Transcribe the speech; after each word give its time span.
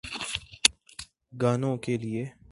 گانوں 1.41 1.75
کیلئے۔ 1.83 2.23